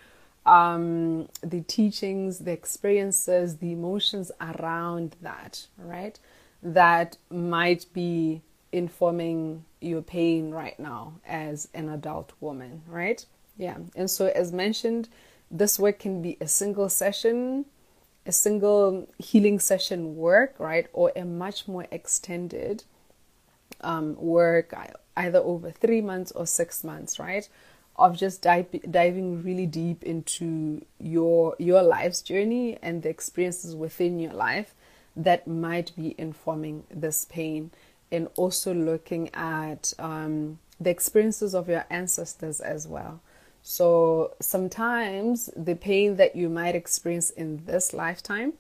[0.46, 6.20] um, the teachings, the experiences, the emotions around that, right?
[6.64, 13.26] That might be informing your pain right now as an adult woman, right?
[13.58, 15.10] Yeah, and so as mentioned,
[15.50, 17.66] this work can be a single session,
[18.26, 20.88] a single healing session work, right?
[20.94, 22.84] Or a much more extended
[23.82, 24.74] um, work,
[25.18, 27.48] either over three months or six months, right?
[28.02, 34.20] Of just dive, diving really deep into your your life's journey and the experiences within
[34.20, 34.74] your life
[35.16, 37.70] that might be informing this pain,
[38.12, 43.22] and also looking at um, the experiences of your ancestors as well.
[43.62, 48.54] So sometimes the pain that you might experience in this lifetime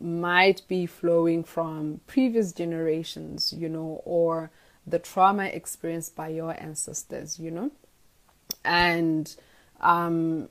[0.00, 4.50] might be flowing from previous generations, you know, or
[4.86, 7.70] the trauma experienced by your ancestors, you know.
[8.64, 9.34] And
[9.80, 10.48] um,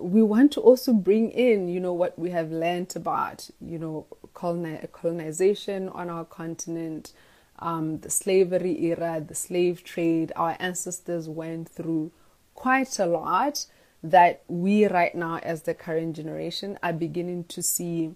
[0.00, 4.06] we want to also bring in, you know, what we have learned about, you know,
[4.34, 7.12] colonization on our continent,
[7.58, 10.32] um, the slavery era, the slave trade.
[10.36, 12.12] Our ancestors went through
[12.54, 13.66] quite a lot
[14.02, 18.14] that we right now as the current generation are beginning to see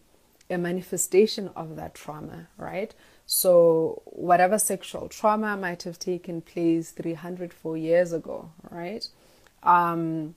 [0.50, 2.94] a manifestation of that trauma, right?
[3.26, 9.06] So whatever sexual trauma might have taken place 304 years ago, right?
[9.64, 10.36] Um,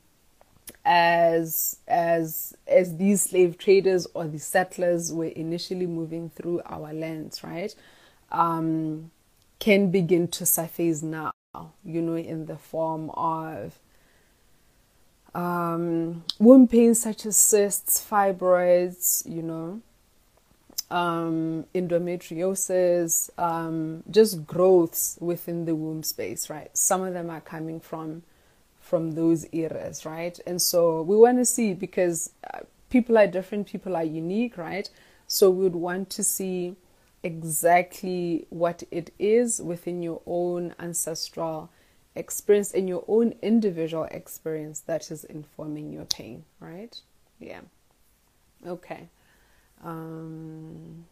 [0.83, 7.43] as as as these slave traders or the settlers were initially moving through our lands,
[7.43, 7.73] right?
[8.31, 9.11] Um,
[9.59, 11.31] can begin to surface now,
[11.83, 13.77] you know, in the form of
[15.35, 19.81] um, womb pains such as cysts, fibroids, you know,
[20.91, 26.75] um, endometriosis, um, just growths within the womb space, right?
[26.75, 28.23] Some of them are coming from
[28.79, 30.39] from those eras, right?
[30.47, 34.89] And so we want to see because uh, people are different, people are unique, right?
[35.27, 36.75] So we would want to see
[37.21, 41.69] exactly what it is within your own ancestral
[42.15, 46.99] experience in your own individual experience that is informing your pain, right?
[47.39, 47.61] Yeah.
[48.65, 49.09] Okay.
[49.83, 51.05] Um,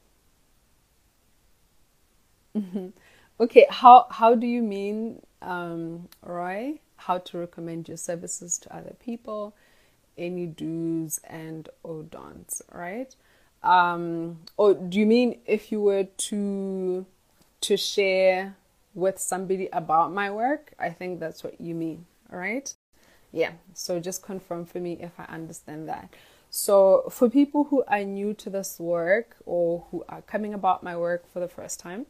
[3.39, 6.79] okay, how how do you mean, um, Roy?
[6.97, 9.53] How to recommend your services to other people?
[10.17, 13.15] Any do's and or don'ts, right?
[13.63, 17.05] Um, or do you mean if you were to
[17.61, 18.55] to share
[18.93, 20.73] with somebody about my work?
[20.79, 22.73] I think that's what you mean, right?
[23.31, 23.51] Yeah.
[23.73, 26.09] So just confirm for me if I understand that.
[26.49, 30.95] So, for people who are new to this work or who are coming about my
[30.95, 32.05] work for the first time,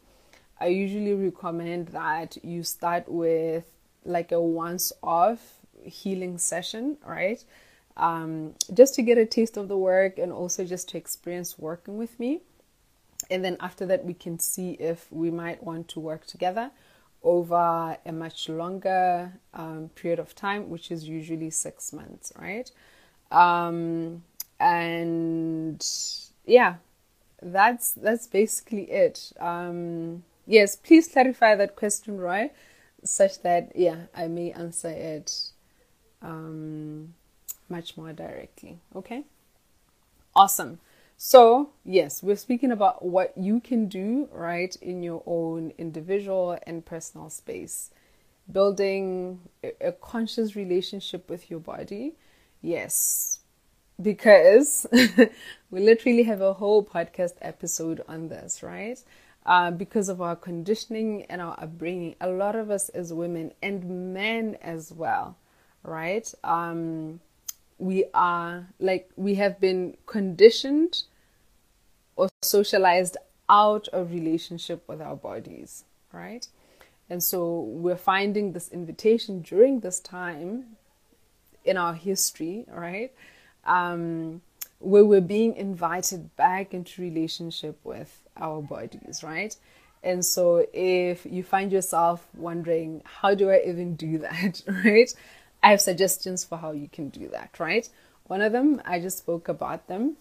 [0.59, 3.65] I usually recommend that you start with
[4.05, 7.43] like a once off healing session, right?
[7.95, 11.97] Um, just to get a taste of the work and also just to experience working
[11.97, 12.41] with me.
[13.29, 16.71] And then after that, we can see if we might want to work together
[17.23, 22.71] over a much longer um, period of time, which is usually six months, right?
[23.31, 24.23] Um,
[24.59, 25.85] and
[26.45, 26.75] yeah,
[27.41, 29.31] that's that's basically it.
[29.39, 32.51] Um, yes, please clarify that question, Roy,
[33.03, 35.51] such that yeah, I may answer it
[36.21, 37.13] um,
[37.69, 38.79] much more directly.
[38.95, 39.23] Okay,
[40.35, 40.79] awesome.
[41.19, 46.85] So, yes, we're speaking about what you can do right in your own individual and
[46.85, 47.89] personal space.
[48.51, 52.13] Building a, a conscious relationship with your body.
[52.67, 53.39] Yes,
[54.01, 54.85] because
[55.71, 59.01] we literally have a whole podcast episode on this, right?
[59.45, 64.13] Uh, because of our conditioning and our upbringing, a lot of us as women and
[64.13, 65.37] men as well,
[65.81, 66.29] right?
[66.43, 67.21] Um,
[67.77, 71.03] we are like we have been conditioned
[72.17, 73.15] or socialized
[73.47, 76.45] out of relationship with our bodies, right?
[77.09, 80.76] And so we're finding this invitation during this time
[81.67, 83.11] in our history, right?
[83.65, 84.41] Um,
[84.79, 89.55] where we're being invited back into relationship with our bodies, right?
[90.03, 95.13] And so if you find yourself wondering, how do I even do that, right?
[95.63, 97.89] I have suggestions for how you can do that, right?
[98.25, 100.17] One of them, I just spoke about them.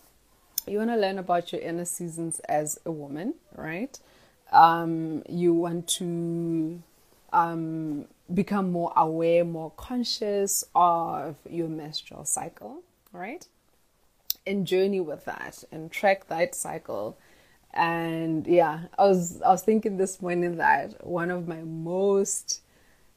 [0.66, 3.98] You want to learn about your inner seasons as a woman, right?
[4.52, 6.82] Um, you want to
[7.32, 13.46] um, become more aware, more conscious of your menstrual cycle, right?
[14.46, 17.16] And journey with that and track that cycle.
[17.72, 22.62] And yeah, I was I was thinking this morning that one of my most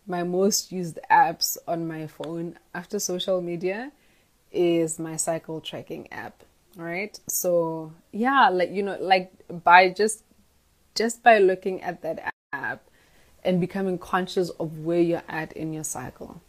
[0.07, 3.91] my most used apps on my phone after social media
[4.51, 6.43] is my cycle tracking app
[6.75, 9.31] right so yeah like you know like
[9.63, 10.23] by just
[10.95, 12.81] just by looking at that app
[13.43, 16.41] and becoming conscious of where you're at in your cycle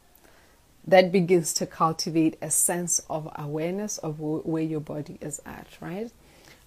[0.86, 6.10] that begins to cultivate a sense of awareness of where your body is at right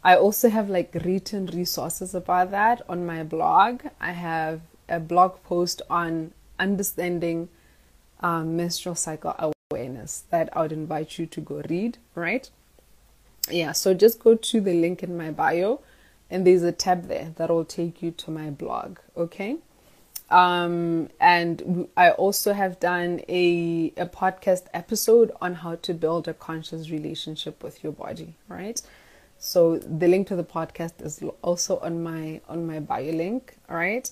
[0.04, 5.42] i also have like written resources about that on my blog i have a blog
[5.44, 7.50] post on understanding
[8.22, 12.50] um, menstrual cycle awareness that I would invite you to go read, right?
[13.50, 15.82] Yeah, so just go to the link in my bio
[16.30, 19.58] and there's a tab there that will take you to my blog, okay?
[20.34, 26.34] Um, and I also have done a, a podcast episode on how to build a
[26.34, 28.82] conscious relationship with your body, right?
[29.38, 34.10] So the link to the podcast is also on my on my bio link, right?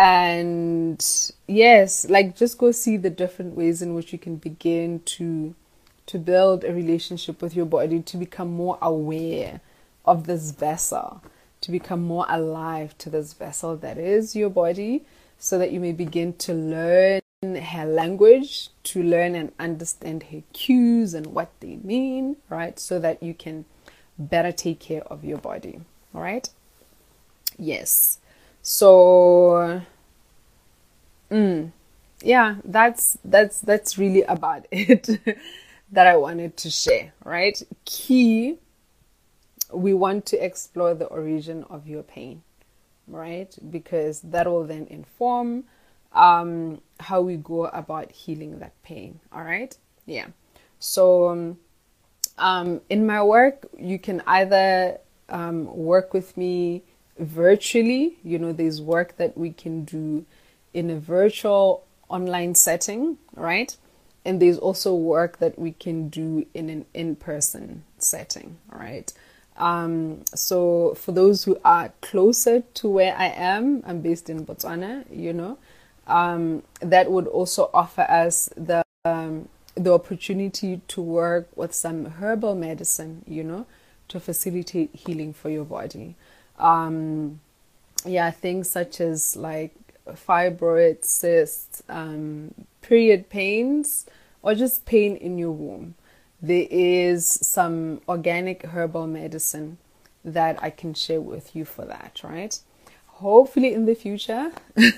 [0.00, 5.54] and yes like just go see the different ways in which you can begin to
[6.06, 9.60] to build a relationship with your body to become more aware
[10.06, 11.22] of this vessel
[11.60, 15.04] to become more alive to this vessel that is your body
[15.40, 21.14] so that you may begin to learn her language to learn and understand her cues
[21.14, 23.64] and what they mean right so that you can
[24.16, 25.80] better take care of your body
[26.14, 26.50] all right
[27.58, 28.20] yes
[28.62, 29.82] so,
[31.30, 31.72] mm,
[32.22, 35.08] yeah, that's that's that's really about it
[35.92, 37.12] that I wanted to share.
[37.24, 38.58] Right, key.
[39.72, 42.42] We want to explore the origin of your pain,
[43.10, 43.56] right?
[43.70, 45.64] Because that will then inform
[46.12, 49.20] um, how we go about healing that pain.
[49.32, 50.26] All right, yeah.
[50.78, 51.58] So, um,
[52.38, 54.98] um in my work, you can either
[55.28, 56.82] um, work with me
[57.18, 58.18] virtually.
[58.24, 60.24] You know, there's work that we can do
[60.72, 63.76] in a virtual online setting, right?
[64.24, 69.12] And there's also work that we can do in an in person setting, right?
[69.60, 75.04] Um, so, for those who are closer to where I am, I'm based in Botswana,
[75.14, 75.58] you know,
[76.06, 82.54] um, that would also offer us the um, the opportunity to work with some herbal
[82.54, 83.66] medicine, you know,
[84.08, 86.16] to facilitate healing for your body.
[86.58, 87.40] Um,
[88.04, 89.74] yeah, things such as like
[90.08, 94.06] fibroids, cysts, um, period pains,
[94.42, 95.94] or just pain in your womb.
[96.42, 99.78] There is some organic herbal medicine
[100.24, 102.58] that I can share with you for that, right?
[103.06, 104.52] Hopefully, in the future,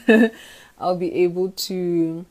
[0.78, 2.24] I'll be able to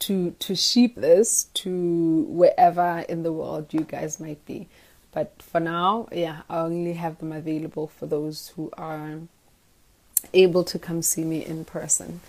[0.00, 4.68] to to sheep this to wherever in the world you guys might be.
[5.12, 9.20] But for now, yeah, I only have them available for those who are
[10.32, 12.20] able to come see me in person.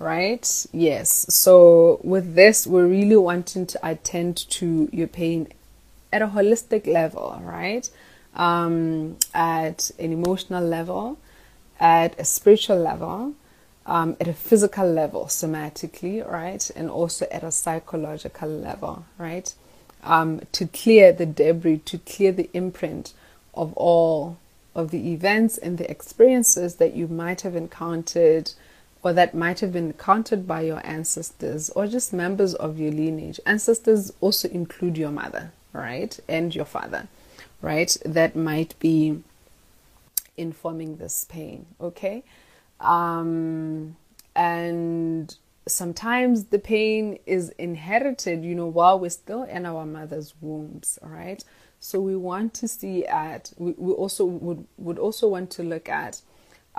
[0.00, 0.66] Right?
[0.72, 1.26] Yes.
[1.28, 5.48] So with this, we're really wanting to attend to your pain
[6.12, 7.88] at a holistic level, right?
[8.34, 11.18] Um, at an emotional level,
[11.78, 13.34] at a spiritual level,
[13.86, 16.70] um, at a physical level, somatically, right?
[16.74, 19.52] And also at a psychological level, right?
[20.02, 23.12] Um, to clear the debris, to clear the imprint
[23.54, 24.38] of all
[24.74, 28.52] of the events and the experiences that you might have encountered
[29.02, 33.40] or that might have been counted by your ancestors or just members of your lineage.
[33.46, 36.18] Ancestors also include your mother, right?
[36.28, 37.08] And your father,
[37.62, 37.96] right?
[38.04, 39.22] That might be
[40.36, 42.24] informing this pain, okay?
[42.80, 43.96] Um,
[44.34, 45.34] and
[45.66, 51.10] sometimes the pain is inherited, you know, while we're still in our mother's wombs, all
[51.10, 51.42] right?
[51.78, 55.88] So we want to see at, we, we also would, would also want to look
[55.88, 56.20] at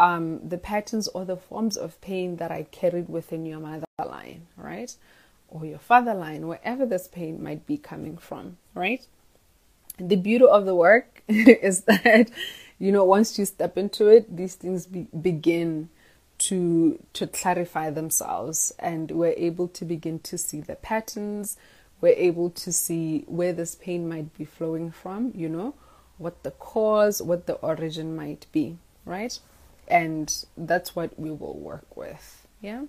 [0.02, 4.47] um, the patterns or the forms of pain that I carried within your mother line,
[4.58, 4.95] right?
[5.47, 9.06] Or your father line, wherever this pain might be coming from, right?
[9.99, 12.32] The beauty of the work is that
[12.80, 15.88] you know once you step into it these things be, begin
[16.39, 21.58] to to clarify themselves and we're able to begin to see the patterns
[21.99, 25.76] we're able to see where this pain might be flowing from you know
[26.18, 28.76] what the cause what the origin might be
[29.06, 29.39] right
[29.91, 32.83] and that's what we will work with yeah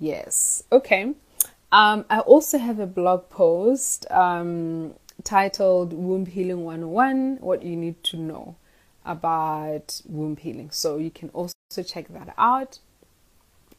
[0.00, 1.14] yes okay
[1.72, 4.94] um, i also have a blog post um,
[5.24, 8.56] titled womb healing 101 what you need to know
[9.06, 10.70] about womb healing.
[10.70, 11.54] So you can also
[11.86, 12.80] check that out.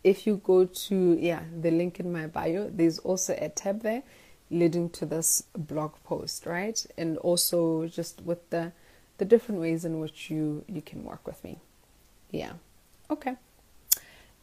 [0.04, 4.04] If you go to yeah, the link in my bio, there's also a tab there
[4.50, 6.84] leading to this blog post, right?
[6.98, 8.72] And also just with the
[9.18, 11.60] the different ways in which you you can work with me.
[12.32, 12.54] Yeah.
[13.10, 13.36] Okay.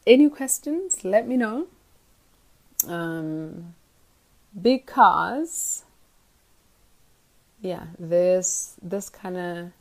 [0.05, 1.03] Any questions?
[1.03, 1.67] Let me know.
[2.87, 3.75] Um
[4.61, 5.83] because
[7.61, 9.71] yeah, this this kind of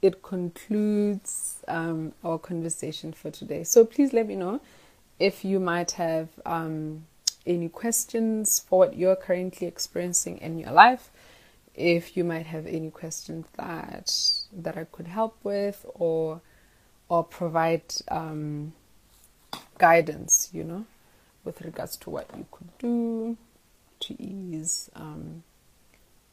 [0.00, 3.64] it concludes um, our conversation for today.
[3.64, 4.60] So please let me know
[5.18, 7.06] if you might have um,
[7.46, 11.10] any questions for what you're currently experiencing in your life.
[11.74, 14.12] If you might have any questions that
[14.52, 16.40] that I could help with, or
[17.08, 18.72] or provide um,
[19.78, 20.84] guidance, you know,
[21.44, 23.36] with regards to what you could do
[24.00, 25.42] to ease um,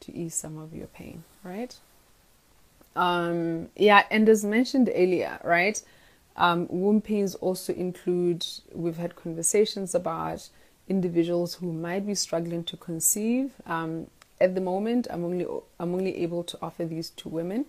[0.00, 1.74] to ease some of your pain, right?
[2.94, 5.82] Um, yeah, and as mentioned earlier, right?
[6.36, 10.48] Um, womb pains also include, we've had conversations about
[10.88, 13.52] individuals who might be struggling to conceive.
[13.66, 14.08] Um,
[14.40, 15.46] at the moment, I'm only,
[15.80, 17.66] I'm only able to offer these to women.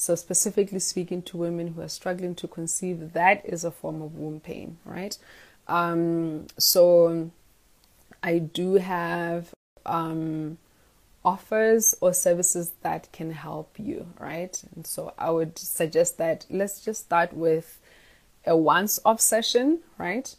[0.00, 4.14] So, specifically speaking to women who are struggling to conceive, that is a form of
[4.14, 5.18] womb pain, right?
[5.66, 7.32] Um, so,
[8.22, 9.50] I do have
[9.84, 10.58] um,
[11.24, 14.62] offers or services that can help you, right?
[14.76, 17.80] And so I would suggest that let's just start with
[18.46, 20.32] a once off session, right?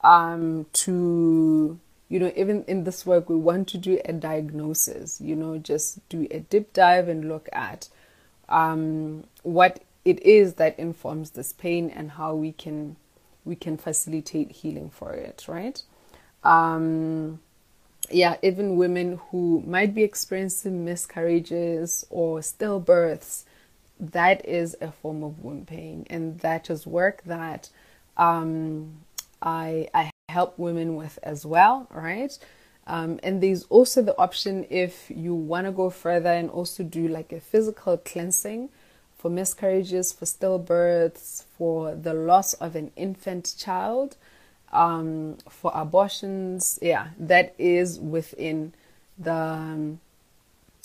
[0.00, 5.36] Um, to, you know, even in this work, we want to do a diagnosis, you
[5.36, 7.90] know, just do a deep dive and look at
[8.48, 12.96] um, what it is that informs this pain and how we can
[13.44, 15.82] we can facilitate healing for it, right?
[16.44, 17.40] Um,
[18.10, 23.44] yeah, even women who might be experiencing miscarriages or stillbirths,
[23.98, 27.68] that is a form of womb pain, and that is work that
[28.16, 28.92] um,
[29.40, 32.36] I I help women with as well, right?
[32.86, 37.06] Um, and there's also the option if you want to go further and also do
[37.06, 38.70] like a physical cleansing
[39.16, 44.16] for miscarriages, for stillbirths, for the loss of an infant child
[44.72, 46.78] um, for abortions.
[46.82, 48.72] Yeah, that is within
[49.16, 50.00] the um,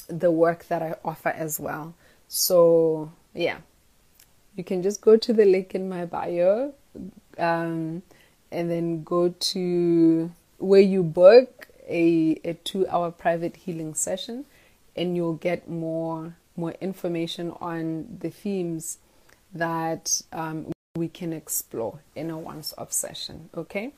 [0.08, 1.96] the work that I offer as well.
[2.28, 3.58] So yeah,
[4.56, 6.74] you can just go to the link in my bio,
[7.40, 8.04] um,
[8.52, 14.46] and then go to where you book a, a two hour private healing session,
[14.96, 18.98] and you'll get more more information on the themes
[19.54, 23.50] that um, we can explore in a once off session.
[23.56, 23.94] Okay,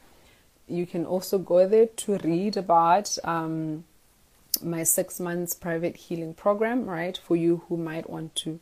[0.67, 3.85] you can also go there to read about um,
[4.61, 7.17] my six months private healing program, right?
[7.17, 8.59] For you who might want to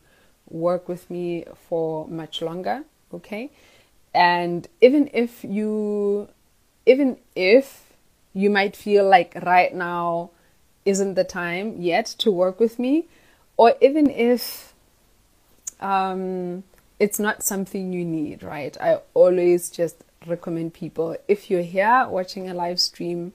[0.50, 2.84] work with me for much longer.
[3.14, 3.50] Okay,
[4.14, 6.30] and even if you,
[6.86, 7.87] even if
[8.38, 10.30] you might feel like right now
[10.86, 13.08] isn't the time yet to work with me,
[13.58, 14.74] or even if
[15.80, 16.64] um,
[17.00, 18.78] it's not something you need, right?
[18.80, 23.34] I always just recommend people if you're here watching a live stream,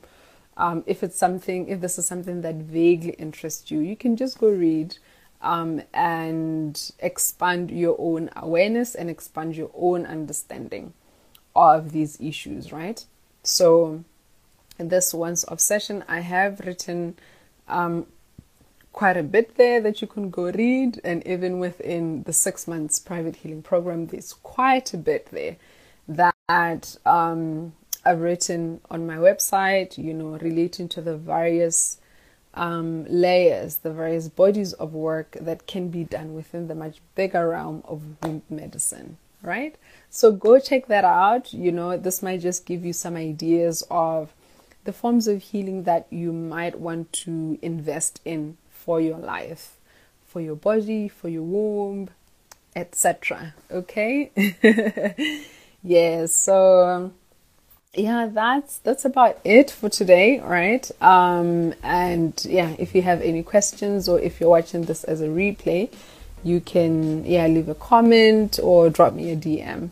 [0.57, 4.39] um, if it's something, if this is something that vaguely interests you, you can just
[4.39, 4.99] go read
[5.41, 10.93] um, and expand your own awareness and expand your own understanding
[11.57, 13.05] of these issues, right?
[13.43, 14.05] So,
[14.89, 17.17] this once off session, I have written
[17.69, 18.07] um,
[18.93, 22.99] quite a bit there that you can go read, and even within the six months
[22.99, 25.57] private healing program, there's quite a bit there
[26.09, 27.73] that um,
[28.05, 31.99] I've written on my website, you know, relating to the various
[32.55, 37.49] um, layers, the various bodies of work that can be done within the much bigger
[37.49, 39.77] realm of womb medicine, right?
[40.11, 41.55] So go check that out.
[41.55, 44.35] You know, this might just give you some ideas of
[44.85, 49.77] the forms of healing that you might want to invest in for your life,
[50.27, 52.11] for your body, for your womb,
[52.75, 53.55] etc.
[53.71, 54.31] Okay?
[55.83, 57.15] yeah, so um,
[57.95, 60.91] yeah, that's that's about it for today, right?
[61.01, 65.29] Um and yeah, if you have any questions or if you're watching this as a
[65.29, 65.93] replay,
[66.43, 69.91] you can yeah, leave a comment or drop me a DM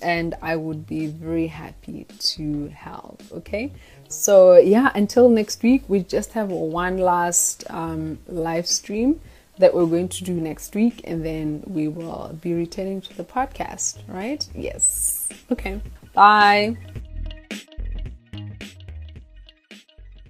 [0.00, 3.72] and I would be very happy to help, okay?
[4.08, 9.20] So, yeah, until next week, we just have one last um, live stream
[9.58, 13.24] that we're going to do next week, and then we will be returning to the
[13.24, 14.48] podcast, right?
[14.54, 15.28] Yes.
[15.52, 15.80] Okay.
[16.14, 16.76] Bye.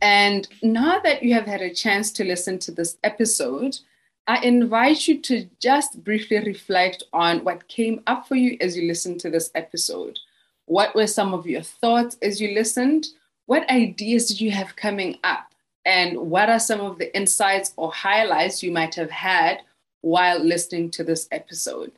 [0.02, 3.78] And now that you have had a chance to listen to this episode,
[4.26, 8.88] I invite you to just briefly reflect on what came up for you as you
[8.88, 10.18] listened to this episode.
[10.66, 13.06] What were some of your thoughts as you listened?
[13.48, 15.54] What ideas did you have coming up?
[15.86, 19.62] And what are some of the insights or highlights you might have had
[20.02, 21.92] while listening to this episode?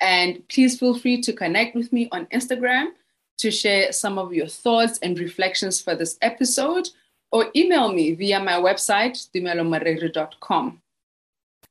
[0.00, 2.92] And please feel free to connect with me on Instagram
[3.38, 6.88] to share some of your thoughts and reflections for this episode,
[7.32, 10.80] or email me via my website, dumelomarere.com.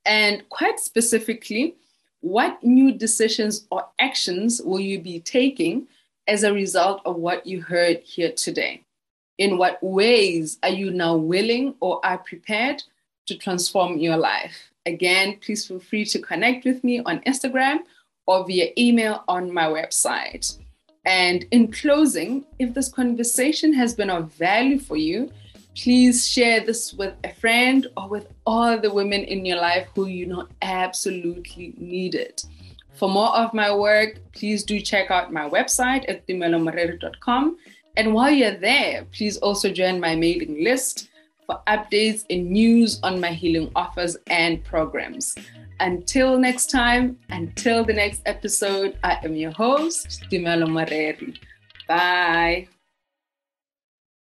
[0.04, 1.76] And quite specifically,
[2.20, 5.86] what new decisions or actions will you be taking
[6.28, 8.83] as a result of what you heard here today?
[9.38, 12.82] In what ways are you now willing or are prepared
[13.26, 14.70] to transform your life?
[14.86, 17.78] Again, please feel free to connect with me on Instagram
[18.26, 20.58] or via email on my website.
[21.04, 25.30] And in closing, if this conversation has been of value for you,
[25.76, 30.06] please share this with a friend or with all the women in your life who
[30.06, 32.44] you know absolutely need it.
[32.94, 37.58] For more of my work, please do check out my website at dumelomorere.com
[37.96, 41.08] and while you're there, please also join my mailing list
[41.46, 45.34] for updates and news on my healing offers and programs.
[45.80, 51.36] Until next time, until the next episode, I am your host, Dimelo Mareri.
[51.88, 52.68] Bye.